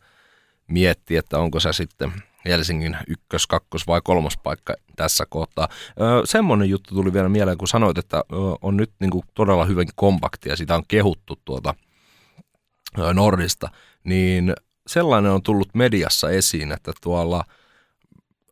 [0.67, 2.13] miettiä, että onko se sitten
[2.45, 5.69] Helsingin ykkös, kakkos vai kolmas paikka tässä kohtaa.
[6.01, 9.65] Öö, semmoinen juttu tuli vielä mieleen, kun sanoit, että öö, on nyt niin kuin todella
[9.65, 11.75] hyvin kompakti ja sitä on kehuttu tuota
[12.99, 13.69] öö, Nordista,
[14.05, 14.55] niin
[14.87, 17.45] sellainen on tullut mediassa esiin, että tuolla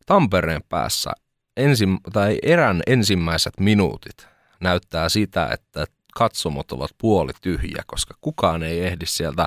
[0.06, 1.10] Tampereen päässä
[1.56, 8.80] ensim, tai erän ensimmäiset minuutit näyttää sitä, että katsomot ovat puoli tyhjiä, koska kukaan ei
[8.80, 9.46] ehdi sieltä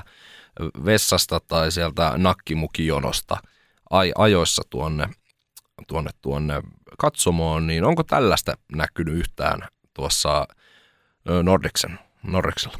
[0.84, 3.36] vessasta tai sieltä nakkimukijonosta
[4.18, 5.04] ajoissa tuonne,
[5.88, 6.54] tuonne, tuonne
[6.98, 9.58] katsomoon, niin onko tällaista näkynyt yhtään
[9.94, 10.46] tuossa
[11.42, 12.78] Nordiksen, Nordiksella?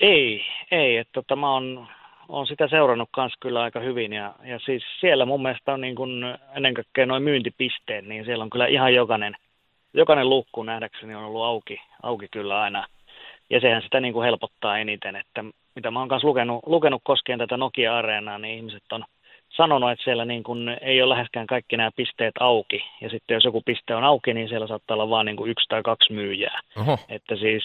[0.00, 0.96] Ei, ei.
[0.96, 1.88] Että tota, mä oon,
[2.28, 5.94] on sitä seurannut kanssa kyllä aika hyvin ja, ja siis siellä mun mielestä on niin
[5.94, 6.10] kuin
[6.56, 9.36] ennen kaikkea noin myyntipisteet, niin siellä on kyllä ihan jokainen–
[9.94, 12.86] jokainen lukku nähdäkseni on ollut auki, auki kyllä aina.
[13.50, 17.38] ja sehän sitä niin kuin helpottaa eniten, että mitä mä oon kanssa lukenut, lukenut koskien
[17.38, 19.04] tätä Nokia-areenaa, niin ihmiset on
[19.48, 22.84] sanonut, että siellä niin kuin ei ole läheskään kaikki nämä pisteet auki.
[23.00, 25.68] Ja sitten jos joku piste on auki, niin siellä saattaa olla vain niin kuin yksi
[25.68, 26.60] tai kaksi myyjää.
[26.80, 26.98] Oho.
[27.08, 27.64] Että siis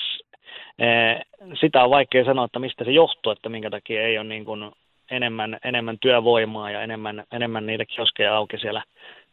[0.80, 1.22] eh,
[1.62, 4.72] sitä on vaikea sanoa, että mistä se johtuu, että minkä takia ei ole niin kuin
[5.12, 8.84] enemmän, enemmän työvoimaa ja enemmän, enemmän niitä kioskeja auki siellä,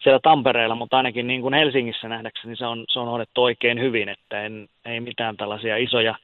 [0.02, 4.08] siellä Tampereella, mutta ainakin niin kuin Helsingissä nähdäkseni se on, se on hoidettu oikein hyvin,
[4.08, 6.14] että en, ei mitään tällaisia isoja,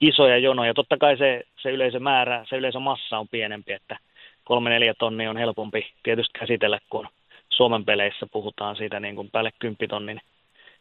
[0.00, 0.74] isoja jonoja.
[0.74, 3.98] Totta kai se, se yleisömäärä, se yleisömassa on pienempi, että
[4.44, 7.08] kolme neljä tonnia on helpompi tietysti käsitellä, kun
[7.48, 10.20] Suomen peleissä puhutaan siitä niin kuin päälle kymppitonnin,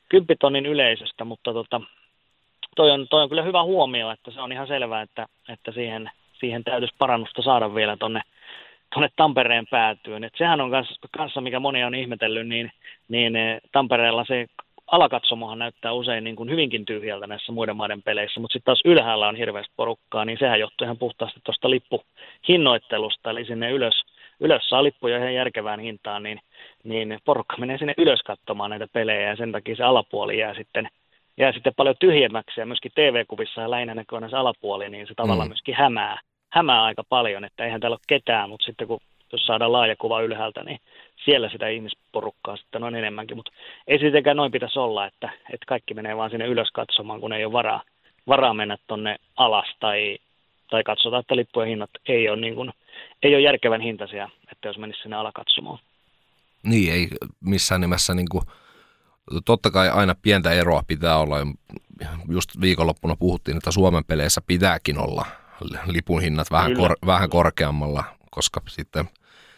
[0.09, 1.81] kymppitonnin yleisöstä, mutta tota,
[2.75, 6.11] toi, on, toi on kyllä hyvä huomio, että se on ihan selvää, että, että siihen,
[6.41, 8.21] siihen täytyisi parannusta saada vielä tonne,
[8.93, 10.23] tonne Tampereen päätyyn.
[10.23, 12.71] Et sehän on kanssa, kanssa, mikä moni on ihmetellyt, niin,
[13.07, 14.47] niin eh, Tampereella se
[14.91, 19.27] alakatsomohan näyttää usein niin kuin hyvinkin tyhjältä näissä muiden maiden peleissä, mutta sitten taas ylhäällä
[19.27, 24.03] on hirveästi porukkaa, niin sehän johtuu ihan puhtaasti tuosta lippuhinnoittelusta, eli sinne ylös,
[24.39, 26.39] ylös saa lippuja ihan järkevään hintaan, niin,
[26.83, 30.87] niin porukka menee sinne ylös katsomaan näitä pelejä ja sen takia se alapuoli jää sitten,
[31.37, 35.47] jää sitten paljon tyhjemmäksi ja myöskin TV-kuvissa ja lähinnä näkyy se alapuoli, niin se tavallaan
[35.47, 35.51] mm.
[35.51, 36.19] myöskin hämää,
[36.51, 38.99] hämää aika paljon, että eihän täällä ole ketään, mutta sitten kun
[39.31, 40.79] jos saadaan laaja kuva ylhäältä, niin
[41.25, 43.51] siellä sitä ihmisporukkaa sitten on enemmänkin, mutta
[43.87, 47.45] ei sittenkään noin pitäisi olla, että, että kaikki menee vaan sinne ylös katsomaan, kun ei
[47.45, 47.83] ole varaa,
[48.27, 50.17] varaa mennä tuonne alas tai,
[50.69, 52.71] tai katsotaan, että lippujen hinnat ei ole, niin kuin,
[53.23, 55.79] ei ole järkevän hintaisia, että jos menisi sinne alakatsomaan.
[56.63, 57.07] Niin, ei
[57.41, 58.43] missään nimessä niin kuin,
[59.45, 61.35] totta kai aina pientä eroa pitää olla.
[62.29, 65.25] Just viikonloppuna puhuttiin, että Suomen peleissä pitääkin olla
[65.85, 69.09] lipun hinnat vähän, kor, vähän korkeammalla, koska sitten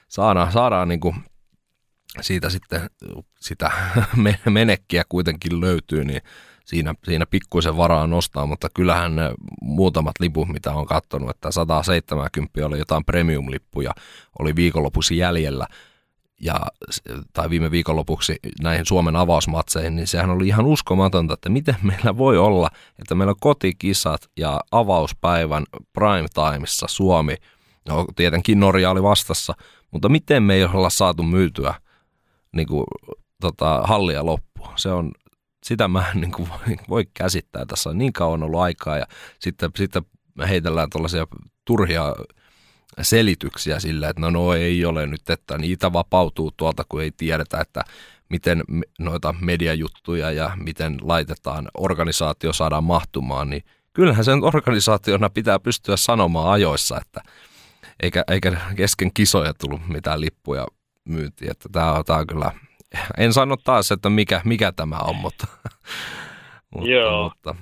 [0.08, 1.16] saadaan, saadaan niin kuin
[2.22, 2.90] siitä sitten
[3.40, 3.72] sitä
[4.50, 6.22] menekkiä kuitenkin löytyy, niin
[6.66, 12.66] siinä, siinä pikkuisen varaa nostaa, mutta kyllähän ne muutamat liput, mitä on katsonut, että 170
[12.66, 13.92] oli jotain premium-lippuja,
[14.40, 15.68] oli viikonlopuksi jäljellä,
[16.44, 16.60] ja,
[17.34, 22.38] tai viime viikonlopuksi näihin Suomen avausmatseihin, niin sehän oli ihan uskomatonta, että miten meillä voi
[22.38, 27.36] olla, että meillä on kotikisat ja avauspäivän prime timeissa Suomi,
[27.88, 29.54] no tietenkin Norja oli vastassa,
[29.92, 31.74] mutta miten me ei olla saatu myytyä
[32.56, 32.86] niin kuin,
[33.42, 34.70] tota, hallia loppuun.
[34.76, 35.12] Se on,
[35.66, 37.66] sitä mä en niin kuin, voi, voi käsittää.
[37.66, 39.06] Tässä on niin kauan ollut aikaa ja
[39.40, 40.04] sitten, sitten
[40.48, 41.28] heitellään tuollaisia
[41.66, 42.16] turhia
[43.02, 47.62] selityksiä sillä, että no, no ei ole nyt, että niitä vapautuu tuolta, kun ei tiedetä,
[47.62, 47.84] että
[48.30, 48.64] miten
[49.00, 56.52] noita mediajuttuja ja miten laitetaan organisaatio saadaan mahtumaan, niin kyllähän sen organisaationa pitää pystyä sanomaan
[56.52, 57.22] ajoissa, että
[58.04, 60.68] eikä, eikä kesken kisoja tullut mitään lippuja
[61.06, 61.52] myyntiin.
[61.52, 62.52] Että tämä, on, tämä on kyllä,
[63.18, 65.48] en sano taas, että mikä, mikä tämä on, mutta,
[66.76, 67.24] mutta, Joo.
[67.24, 67.56] mutta.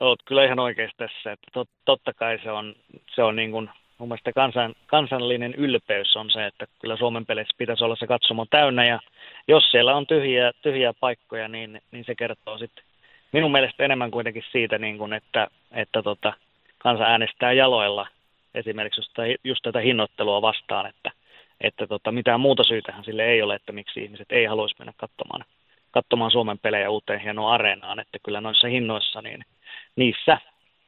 [0.00, 2.74] Olet kyllä ihan oikeassa tässä, että tot, totta kai se on,
[3.14, 7.54] se on niin kuin, mun mielestä kansan, kansallinen ylpeys on se, että kyllä Suomen peleissä
[7.58, 8.84] pitäisi olla se katsomo täynnä.
[8.86, 9.00] Ja
[9.48, 12.84] jos siellä on tyhjiä, tyhjiä paikkoja, niin, niin se kertoo sitten
[13.32, 16.32] minun mielestä enemmän kuitenkin siitä, niin kuin, että, että tota,
[16.78, 18.06] kansa äänestää jaloilla
[18.54, 21.10] esimerkiksi just, just tätä hinnoittelua vastaan, että
[21.60, 25.44] että tota, mitään muuta syytähän sille ei ole, että miksi ihmiset ei haluaisi mennä katsomaan,
[25.90, 29.44] katsomaan Suomen pelejä uuteen hienoon areenaan, että kyllä noissa hinnoissa, niin
[29.96, 30.38] niissä,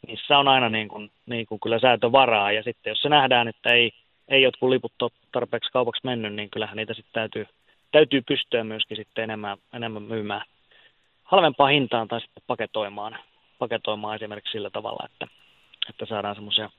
[0.06, 3.72] niissä on aina niin kuin, niin kuin kyllä säätövaraa, ja sitten jos se nähdään, että
[3.72, 3.90] ei,
[4.28, 7.46] ei jotkut liput ole tarpeeksi kaupaksi mennyt, niin kyllähän niitä sitten täytyy,
[7.92, 10.46] täytyy pystyä myöskin sitten enemmän, enemmän myymään
[11.24, 13.18] halvempaa hintaan tai sitten paketoimaan,
[13.58, 15.26] paketoimaan esimerkiksi sillä tavalla, että,
[15.90, 16.70] että saadaan semmoisia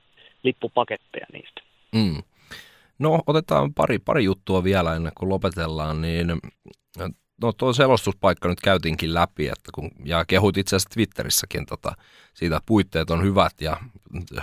[0.42, 1.62] lippupaketteja niistä.
[1.94, 2.22] Mm.
[2.98, 6.26] No otetaan pari, pari juttua vielä ennen kuin lopetellaan, niin
[7.42, 11.92] no tuo selostuspaikka nyt käytiinkin läpi, että kun, ja kehut itse asiassa Twitterissäkin tota,
[12.34, 13.76] siitä, puitteet on hyvät ja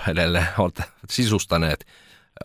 [0.08, 1.86] edelleen olette sisustaneet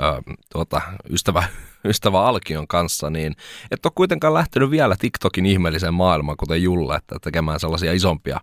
[0.00, 0.80] ö, tuota,
[1.10, 1.44] ystävä,
[1.84, 3.34] ystävä Alkion kanssa, niin
[3.70, 8.40] et ole kuitenkaan lähtenyt vielä TikTokin ihmeelliseen maailmaan, kuten Julle, että tekemään sellaisia isompia,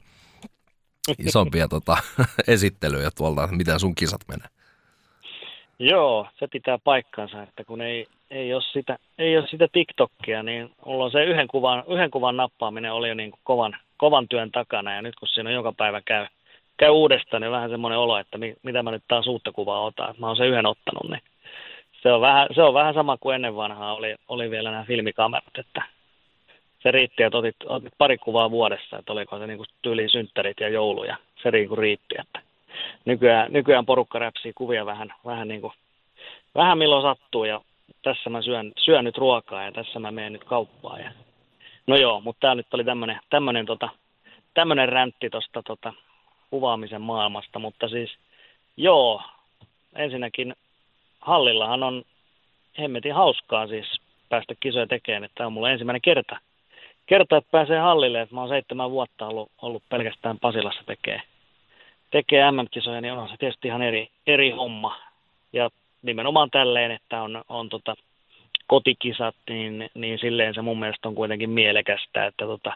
[1.17, 1.97] isompia tota,
[2.47, 4.47] esittelyjä tuolta, miten sun kisat menee.
[5.79, 10.71] Joo, se pitää paikkansa, että kun ei, ei, ole sitä, ei ole sitä TikTokia, niin
[10.85, 14.51] mulla on se yhden kuvan, yhden kuvan nappaaminen oli jo niin kuin kovan, kovan työn
[14.51, 16.27] takana ja nyt kun siinä joka päivä käy,
[16.77, 20.15] käy uudestaan, niin vähän semmoinen olo, että mi, mitä mä nyt taas uutta kuvaa otan.
[20.17, 21.21] Mä oon se yhden ottanut, niin
[22.01, 25.57] se on vähän, se on vähän sama kuin ennen vanhaa oli, oli vielä nämä filmikamerat,
[25.57, 25.83] että
[26.83, 30.59] se riitti, että otit, otit pari kuvaa vuodessa, että oliko se niin kuin tyyliin synttärit
[30.59, 32.39] ja joulu ja se niin kuin riitti, että
[33.05, 35.73] nykyään, nykyään porukka räpsii kuvia vähän, vähän, niin kuin,
[36.55, 37.61] vähän milloin sattuu ja
[38.01, 40.99] tässä mä syön, syön nyt ruokaa ja tässä mä menen nyt kauppaan.
[40.99, 41.11] Ja...
[41.87, 43.89] No joo, mutta tämä nyt oli tämmöinen tämmönen, tota,
[44.53, 45.93] tämmönen räntti tuosta tota,
[46.49, 48.11] kuvaamisen maailmasta, mutta siis
[48.77, 49.21] joo,
[49.95, 50.55] ensinnäkin
[51.21, 52.03] hallillahan on
[52.79, 56.39] hemmetin hauskaa siis päästä kisoja tekemään, että tämä on mulle ensimmäinen kerta,
[57.05, 61.21] kerta, että pääsee hallille, että mä oon seitsemän vuotta ollut, ollut pelkästään Pasilassa tekee,
[62.11, 64.99] tekee MM-kisoja, niin on se tietysti ihan eri, eri homma.
[65.53, 65.69] Ja
[66.03, 67.95] nimenomaan tälleen, että on, on tota,
[68.67, 72.73] kotikisat, niin, niin silleen se mun mielestä on kuitenkin mielekästä, että tota,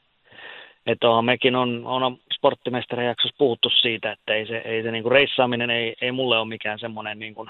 [0.86, 5.12] että on, mekin on, on sporttimestarijaksossa puhuttu siitä, että ei se, ei se niin kuin
[5.12, 7.50] reissaaminen ei, ei mulle ole mikään semmoinen niin kuin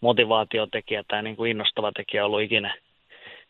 [0.00, 2.74] motivaatiotekijä tai niin kuin innostava tekijä ollut ikinä,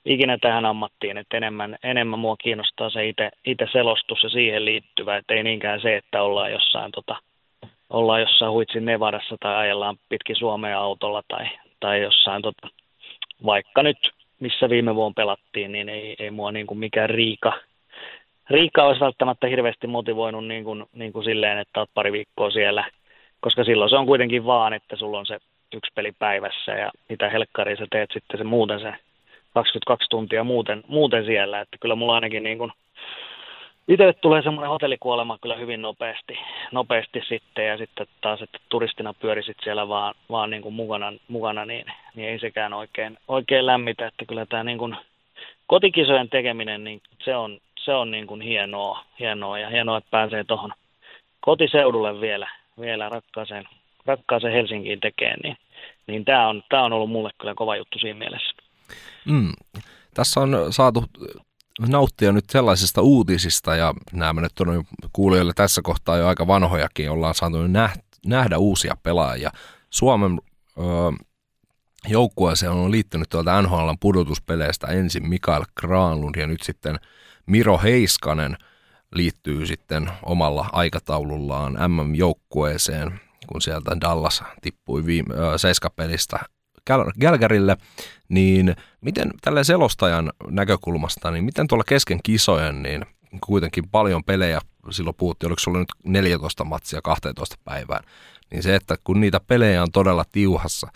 [0.05, 3.09] ikinä tähän ammattiin, että enemmän, enemmän mua kiinnostaa se
[3.47, 7.17] itse selostus ja siihen liittyvä, että ei niinkään se, että ollaan jossain, tota,
[7.99, 11.49] ollaan jossain huitsin Nevadassa tai ajellaan pitkin Suomea autolla tai,
[11.81, 12.69] tai jossain tota,
[13.47, 13.99] vaikka nyt
[14.41, 17.53] missä viime vuonna pelattiin, niin ei, ei mua niin kuin mikään riika,
[18.51, 22.85] riika olisi välttämättä hirveästi motivoinut niin kuin, niin kuin silleen, että olet pari viikkoa siellä,
[23.41, 25.39] koska silloin se on kuitenkin vaan, että sulla on se
[25.75, 28.93] yksi peli päivässä ja mitä helkkari sä teet sitten se muuten se
[29.55, 32.73] 22 tuntia muuten, muuten siellä, että kyllä mulla ainakin niin kuin,
[33.89, 36.39] itse tulee semmoinen hotellikuolema kyllä hyvin nopeasti,
[36.73, 41.65] nopeasti sitten ja sitten taas, että turistina pyörisit siellä vaan, vaan niin kuin mukana, mukana
[41.65, 44.97] niin, niin, ei sekään oikein, oikein lämmitä, että kyllä tämä niin kuin
[45.67, 50.45] kotikisojen tekeminen, niin se on, se on niin kuin hienoa, hienoa ja hienoa, että pääsee
[50.45, 50.73] tuohon
[51.41, 52.49] kotiseudulle vielä,
[52.81, 53.65] vielä rakkaaseen,
[54.07, 55.57] rakkaaseen Helsinkiin tekemään, niin,
[56.07, 58.57] niin tämä on, tämä on ollut mulle kyllä kova juttu siinä mielessä.
[59.25, 59.53] Mm.
[60.15, 61.05] Tässä on saatu
[61.79, 67.35] nauttia nyt sellaisista uutisista, ja nämä nyt on kuulijoille tässä kohtaa jo aika vanhojakin, ollaan
[67.35, 67.57] saatu
[68.27, 69.51] nähdä uusia pelaajia.
[69.91, 70.41] Suomen
[70.79, 70.83] ö,
[72.09, 76.97] joukkueeseen on liittynyt tuolta NHL pudotuspeleistä ensin Mikael Granlund ja nyt sitten
[77.47, 78.57] Miro Heiskanen
[79.15, 86.39] liittyy sitten omalla aikataulullaan MM-joukkueeseen, kun sieltä Dallas tippui viime, ö, seiskapelistä
[87.21, 87.77] Gälgärille,
[88.29, 93.07] niin miten tällä selostajan näkökulmasta, niin miten tuolla kesken kisojen, niin
[93.41, 98.05] kuitenkin paljon pelejä, silloin puhuttiin, oliko sulla nyt 14 matsia 12 päivään,
[98.51, 100.89] niin se, että kun niitä pelejä on todella tiuhassa,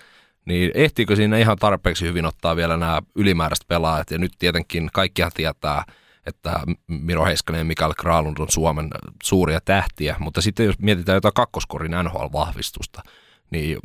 [0.44, 5.33] niin ehtiikö siinä ihan tarpeeksi hyvin ottaa vielä nämä ylimääräiset pelaajat, ja nyt tietenkin kaikkihan
[5.35, 5.85] tietää,
[6.26, 8.88] että Miro Heiskanen ja Mikael Kralund on Suomen
[9.22, 13.03] suuria tähtiä, mutta sitten jos mietitään jotain kakkoskorin NHL-vahvistusta,
[13.50, 13.79] niin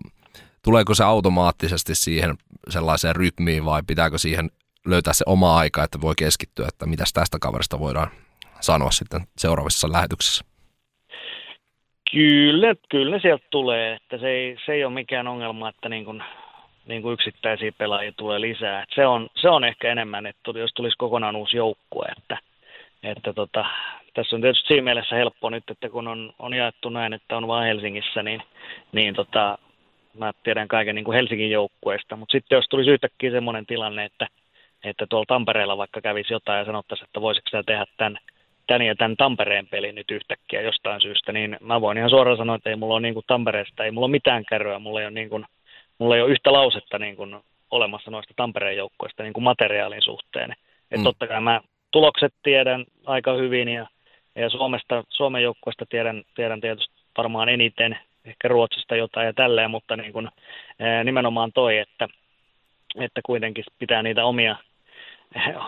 [0.65, 2.36] tuleeko se automaattisesti siihen
[2.69, 4.49] sellaiseen rytmiin vai pitääkö siihen
[4.86, 8.08] löytää se oma aika, että voi keskittyä, että mitäs tästä kaverista voidaan
[8.60, 10.45] sanoa sitten seuraavissa lähetyksissä?
[12.12, 16.23] Kyllä, kyllä sieltä tulee, että se ei, se ei ole mikään ongelma, että niin kuin,
[16.88, 18.84] niin kuin yksittäisiä pelaajia tulee lisää.
[18.84, 22.38] Että se, on, se on ehkä enemmän, että jos tulisi kokonaan uusi joukkue, että,
[23.04, 23.65] että tota,
[24.13, 27.47] tässä on tietysti siinä mielessä helppo nyt, että kun on, on jaettu näin, että on
[27.47, 28.41] vain Helsingissä, niin,
[28.91, 29.58] niin tota,
[30.17, 34.28] mä tiedän kaiken niin kuin Helsingin joukkueesta, mutta sitten jos tulisi yhtäkkiä semmoinen tilanne, että,
[34.84, 38.17] että tuolla Tampereella vaikka kävisi jotain ja sanottaisiin, että voisiko sä tehdä tämän,
[38.67, 42.56] tämän ja tämän Tampereen pelin nyt yhtäkkiä jostain syystä, niin mä voin ihan suoraan sanoa,
[42.56, 45.13] että ei mulla ole niin kuin Tampereesta, ei mulla ole mitään kärryä, mulla ei ole,
[45.13, 45.45] niin kuin,
[45.97, 47.36] mulla ei ole yhtä lausetta niin kuin
[47.71, 50.51] olemassa noista Tampereen joukkueista niin kuin materiaalin suhteen.
[50.51, 51.04] Että mm.
[51.04, 53.88] totta kai mä tulokset tiedän aika hyvin ja,
[54.36, 59.96] ja Suomesta, Suomen joukkueesta tiedän, tiedän tietysti varmaan eniten, ehkä Ruotsista jotain ja tälleen, mutta
[59.96, 60.30] niin kuin,
[61.04, 62.08] nimenomaan toi, että,
[63.00, 64.56] että kuitenkin pitää niitä omia,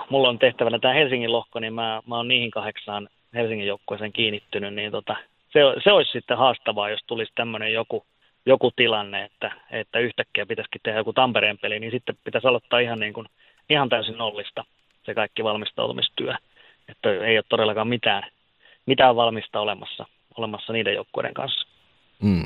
[0.09, 4.73] mulla on tehtävänä tämä Helsingin lohko, niin mä, mä oon niihin kahdeksaan Helsingin joukkueeseen kiinnittynyt,
[4.73, 5.15] niin tota,
[5.49, 8.05] se, se olisi sitten haastavaa, jos tulisi tämmöinen joku,
[8.45, 12.99] joku tilanne, että, että yhtäkkiä pitäisikin tehdä joku Tampereen peli, niin sitten pitäisi aloittaa ihan,
[12.99, 13.27] niin kuin,
[13.69, 14.65] ihan täysin nollista
[15.05, 16.33] se kaikki valmistautumistyö.
[16.89, 18.23] Että ei ole todellakaan mitään,
[18.85, 20.05] mitään valmista olemassa,
[20.37, 21.67] olemassa niiden joukkueiden kanssa.
[22.23, 22.43] Mm.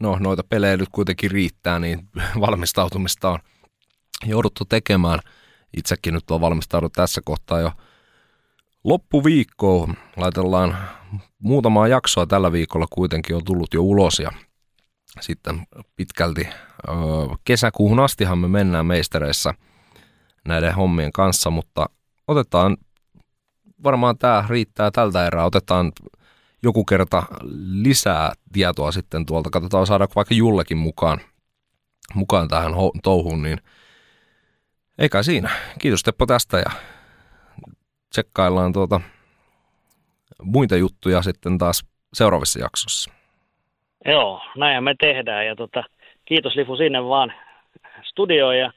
[0.00, 2.08] No, noita pelejä nyt kuitenkin riittää, niin
[2.40, 3.38] valmistautumista on
[4.26, 5.18] jouduttu tekemään.
[5.76, 7.72] Itsekin nyt on valmistaudut tässä kohtaa jo
[8.84, 9.94] loppuviikkoon.
[10.16, 10.76] Laitellaan
[11.38, 14.30] muutamaa jaksoa tällä viikolla kuitenkin on tullut jo ulos ja
[15.20, 16.48] sitten pitkälti
[16.88, 16.92] ö,
[17.44, 19.54] kesäkuuhun astihan me mennään meistereissä
[20.48, 21.86] näiden hommien kanssa, mutta
[22.28, 22.76] otetaan,
[23.82, 25.92] varmaan tämä riittää tältä erää, otetaan
[26.62, 27.22] joku kerta
[27.82, 29.50] lisää tietoa sitten tuolta.
[29.50, 31.18] Katsotaan saadaanko vaikka Jullekin mukaan,
[32.14, 32.72] mukaan tähän
[33.02, 33.58] touhuun, niin
[34.98, 35.50] eikä siinä.
[35.78, 36.70] Kiitos Teppo tästä ja
[38.10, 39.00] tsekkaillaan tuota
[40.42, 43.10] muita juttuja sitten taas seuraavissa jaksossa.
[44.04, 45.84] Joo, näin me tehdään ja tota,
[46.24, 47.32] kiitos Lifu sinne vaan
[48.02, 48.72] studioon ja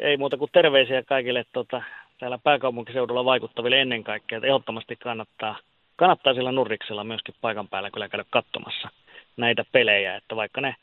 [0.00, 1.82] ei muuta kuin terveisiä kaikille tota,
[2.18, 5.58] täällä pääkaupunkiseudulla vaikuttaville ennen kaikkea, että ehdottomasti kannattaa–
[5.98, 8.88] kannattaa sillä Nurriksella myöskin paikan päällä kyllä käydä katsomassa.
[9.36, 10.76] näitä pelejä, että vaikka ne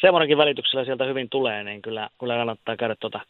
[0.00, 3.20] semmoinenkin välityksellä sieltä hyvin tulee, niin kyllä, kyllä kannattaa käydä tuota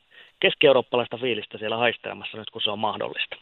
[0.40, 3.36] keski-eurooppalaista fiilistä siellä haistelemassa nyt, kun se on mahdollista.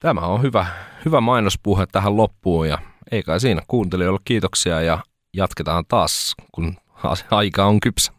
[0.00, 0.66] Tämä on hyvä,
[1.04, 2.78] hyvä mainospuhe tähän loppuun ja
[3.12, 4.98] ei kai siinä kuuntelijoille kiitoksia ja
[5.36, 6.74] jatketaan taas, kun
[7.30, 8.12] aika on kypsä.